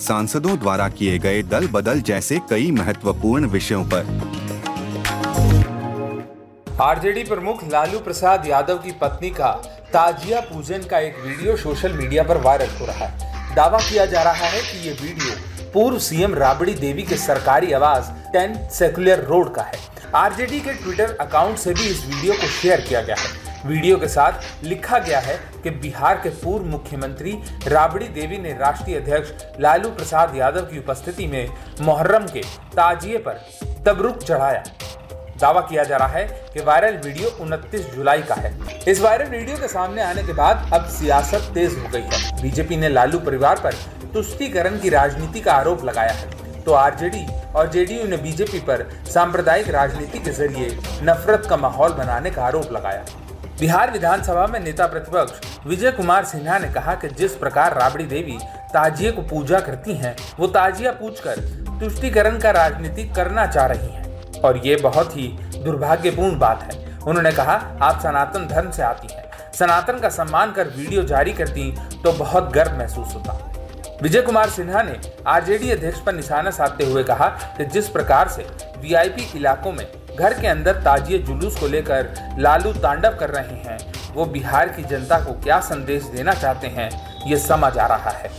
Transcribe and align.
सांसदों 0.00 0.58
द्वारा 0.58 0.88
किए 0.88 1.18
गए 1.18 1.42
दल 1.44 1.66
बदल 1.66 2.00
जैसे 2.00 2.38
कई 2.50 2.70
महत्वपूर्ण 2.70 3.46
विषयों 3.46 3.84
पर। 3.84 4.06
आरजेडी 6.80 7.24
प्रमुख 7.24 7.64
लालू 7.64 7.98
प्रसाद 7.98 8.46
यादव 8.46 8.76
की 8.78 8.92
पत्नी 9.00 9.30
का 9.30 9.50
ताजिया 9.92 10.40
पूजन 10.42 10.86
का 10.90 10.98
एक 10.98 11.16
वीडियो 11.24 11.56
सोशल 11.56 11.92
मीडिया 11.92 12.22
पर 12.22 12.36
वायरल 12.36 12.70
हो 12.80 12.86
रहा 12.86 13.06
है। 13.06 13.54
दावा 13.54 13.78
किया 13.80 14.06
जा 14.06 14.22
रहा 14.22 14.46
है 14.46 14.60
कि 14.62 14.88
ये 14.88 14.92
वीडियो 15.02 15.70
पूर्व 15.72 15.98
सीएम 15.98 16.34
राबड़ी 16.34 16.74
देवी 16.76 17.02
के 17.02 17.16
सरकारी 17.16 17.72
आवास 17.72 18.12
टेन 18.32 18.54
सेकुलर 18.68 19.24
रोड 19.24 19.54
का 19.54 19.62
है। 19.62 19.78
आरजेडी 20.16 20.60
के 20.60 20.72
ट्विटर 20.74 21.16
अकाउंट 21.20 21.58
से 21.58 21.74
भी 21.74 21.86
इस 21.86 22.04
वीडियो 22.06 22.34
को 22.34 22.46
शेयर 22.52 22.80
किया 22.80 23.02
गया 23.02 23.16
है। 23.18 23.47
वीडियो 23.66 23.96
के 23.98 24.08
साथ 24.08 24.64
लिखा 24.64 24.98
गया 24.98 25.20
है 25.20 25.34
कि 25.62 25.70
बिहार 25.70 26.16
के 26.16 26.28
पूर्व 26.42 26.64
मुख्यमंत्री 26.64 27.32
राबड़ी 27.66 28.08
देवी 28.08 28.38
ने 28.38 28.52
राष्ट्रीय 28.52 28.96
अध्यक्ष 28.96 29.60
लालू 29.60 29.88
प्रसाद 29.90 30.36
यादव 30.36 30.62
की 30.62 30.78
उपस्थिति 30.78 31.26
में 31.26 31.48
मोहर्रम 31.80 32.26
के 32.26 32.42
ताजिए 32.76 33.18
पर 33.18 33.40
तबरुक 33.86 34.22
चढ़ाया। 34.22 34.62
दावा 35.40 35.60
किया 35.60 35.84
जा 35.84 35.96
रहा 35.96 36.08
है 36.08 36.24
कि 36.54 36.60
वायरल 36.60 36.96
वीडियो 36.98 37.30
29 37.40 37.90
जुलाई 37.94 38.22
का 38.22 38.34
है। 38.34 38.54
इस 38.88 39.00
वायरल 39.00 39.28
वीडियो 39.28 39.56
के 39.56 39.68
सामने 39.68 40.02
आने 40.02 40.22
के 40.22 40.32
बाद 40.32 40.70
अब 40.74 40.88
सियासत 40.90 41.50
तेज 41.54 41.78
हो 41.78 41.88
गई 41.88 42.02
है। 42.02 42.42
बीजेपी 42.42 42.76
ने 42.76 42.88
लालू 42.88 43.18
परिवार 43.20 43.60
पर 43.60 43.74
तुष्टीकरण 44.14 44.78
की 44.78 44.88
राजनीति 44.88 45.40
का 45.40 45.52
आरोप 45.52 45.84
लगाया 45.84 46.12
है। 46.12 46.62
तो 46.64 46.72
आरजेडी 46.72 47.26
और 47.56 47.70
जेडीयू 47.70 48.06
ने 48.08 48.16
बीजेपी 48.16 48.58
पर 48.60 48.90
सांप्रदायिक 49.12 49.68
राजनीति 49.70 50.18
के 50.18 50.30
ज़रिए 50.32 50.76
नफरत 51.02 51.46
का 51.50 51.56
माहौल 51.56 51.92
बनाने 51.92 52.30
का 52.30 52.44
आरोप 52.44 52.72
लगाया। 52.72 53.04
बिहार 53.60 53.90
विधानसभा 53.90 54.46
में 54.46 54.58
नेता 54.60 54.86
प्रतिपक्ष 54.86 55.66
विजय 55.66 55.90
कुमार 55.90 56.24
सिन्हा 56.24 56.58
ने 56.58 56.68
कहा 56.68 56.94
कि 56.94 57.08
जिस 57.10 57.34
प्रकार 57.36 57.74
राबड़ी 57.74 58.04
देवी 58.04 58.38
ताजिए 58.74 59.10
को 59.12 59.22
पूजा 59.22 59.60
करती 59.60 59.94
हैं, 59.94 60.14
वो 60.38 60.46
ताजिया 60.46 60.92
पूछकर 60.92 61.40
तुष्टिकरण 61.80 62.38
का 62.38 62.50
राजनीति 62.50 63.04
करना 63.08 63.46
चाह 63.46 63.66
रही 63.66 63.88
हैं। 63.88 64.40
और 64.40 64.60
ये 64.66 64.76
बहुत 64.76 65.16
ही 65.16 65.26
दुर्भाग्यपूर्ण 65.56 66.38
बात 66.38 66.62
है। 66.62 66.96
उन्होंने 66.98 67.32
कहा 67.32 67.54
आप 67.82 68.00
सनातन 68.00 68.46
धर्म 68.46 68.70
से 68.70 68.82
आती 68.82 69.14
हैं। 69.14 69.52
सनातन 69.52 69.98
का 69.98 70.08
सम्मान 70.08 70.52
कर 70.52 70.68
वीडियो 70.68 71.02
जारी 71.02 71.32
करती 71.32 71.70
तो 72.04 72.12
बहुत 72.14 72.52
गर्व 72.52 72.78
महसूस 72.78 73.14
होता। 73.14 73.32
विजय 74.02 74.22
कुमार 74.22 74.50
सिन्हा 74.50 74.82
ने 74.82 75.00
आरजेडी 75.26 75.70
अध्यक्ष 75.70 76.00
पर 76.00 76.14
निशाना 76.14 76.50
साधते 76.50 76.84
हुए 76.84 77.04
कहा 77.04 77.28
कि 77.56 77.64
जिस 77.64 77.88
प्रकार 77.88 78.28
से 78.28 78.46
वीआईपी 78.78 79.30
इलाकों 79.38 79.72
में 79.72 79.86
घर 80.18 80.40
के 80.40 80.46
अंदर 80.46 80.72
ताजिए 80.72 81.18
जुलूस 81.18 81.58
को 81.60 81.66
लेकर 81.66 82.36
लालू 82.38 82.72
तांडव 82.72 83.16
कर 83.20 83.30
रहे 83.30 83.56
हैं। 83.62 83.78
वो 84.14 84.24
बिहार 84.24 84.68
की 84.68 84.82
जनता 84.82 85.18
को 85.20 85.32
क्या 85.32 85.60
संदेश 85.60 86.02
देना 86.02 86.34
चाहते 86.34 86.66
हैं 86.66 86.90
ये 87.30 87.38
समझ 87.38 87.76
आ 87.78 87.86
रहा 87.86 88.10
है। 88.10 88.30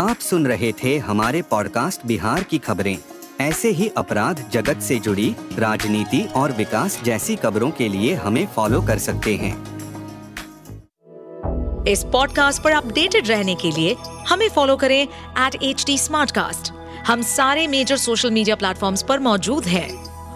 आप 0.00 0.18
सुन 0.18 0.46
रहे 0.46 0.72
थे 0.72 0.98
हमारे 0.98 1.42
पॉडकास्ट 1.42 2.06
बिहार 2.06 2.42
की 2.42 2.58
खबरें। 2.58 2.96
ऐसे 3.40 3.68
ही 3.68 3.90
अपराध 3.96 4.44
जगत 4.52 4.80
से 4.80 4.98
जुड़ी 4.98 5.34
राजनीति 5.58 6.28
और 6.36 6.52
विकास 6.52 7.00
जैसी 7.04 7.36
खबरों 7.36 7.70
के 7.70 7.88
लिए 7.88 8.14
हमें 8.14 8.46
फॉलो 8.46 8.80
कर 8.80 8.98
सकते 8.98 9.36
हैं। 9.36 9.54
इस 11.84 12.04
पॉडकास्ट 12.04 12.62
पर 12.62 12.72
अपडेटेड 12.72 13.28
रहने 13.28 13.54
के 13.54 13.70
लिए 13.70 13.96
हमें 14.28 14.48
फॉलो 14.48 14.76
करें 14.76 15.02
एट 15.02 15.54
एच 15.62 16.72
हम 17.06 17.22
सारे 17.22 17.66
मेजर 17.66 17.96
सोशल 17.96 18.30
मीडिया 18.30 18.56
प्लेटफॉर्म 18.56 18.96
पर 19.08 19.18
मौजूद 19.18 19.64
हैं। 19.64 20.01